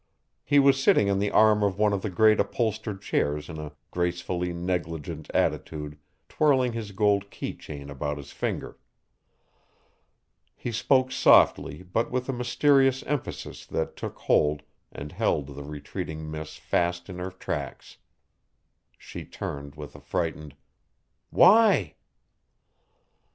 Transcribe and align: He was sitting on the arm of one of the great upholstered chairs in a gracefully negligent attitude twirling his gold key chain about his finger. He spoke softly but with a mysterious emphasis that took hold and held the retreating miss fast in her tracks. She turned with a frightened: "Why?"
He 0.43 0.57
was 0.57 0.81
sitting 0.81 1.11
on 1.11 1.19
the 1.19 1.29
arm 1.29 1.61
of 1.61 1.77
one 1.77 1.93
of 1.93 2.01
the 2.01 2.09
great 2.09 2.39
upholstered 2.39 3.03
chairs 3.03 3.47
in 3.49 3.59
a 3.59 3.73
gracefully 3.91 4.51
negligent 4.51 5.29
attitude 5.31 5.95
twirling 6.27 6.73
his 6.73 6.91
gold 6.91 7.29
key 7.29 7.53
chain 7.53 7.87
about 7.87 8.17
his 8.17 8.31
finger. 8.31 8.79
He 10.55 10.71
spoke 10.71 11.11
softly 11.11 11.83
but 11.83 12.09
with 12.09 12.27
a 12.27 12.33
mysterious 12.33 13.03
emphasis 13.03 13.63
that 13.67 13.95
took 13.95 14.17
hold 14.17 14.63
and 14.91 15.11
held 15.11 15.49
the 15.49 15.63
retreating 15.63 16.31
miss 16.31 16.55
fast 16.57 17.07
in 17.07 17.19
her 17.19 17.29
tracks. 17.29 17.97
She 18.97 19.23
turned 19.23 19.75
with 19.75 19.95
a 19.95 20.01
frightened: 20.01 20.55
"Why?" 21.29 21.93